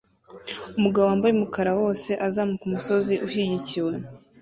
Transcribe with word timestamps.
Umugabo 0.77 1.05
wambaye 1.09 1.33
umukara 1.33 1.71
wose 1.81 2.09
azamuka 2.27 2.63
umusozi 2.65 3.13
ushyigikiwe 3.25 3.93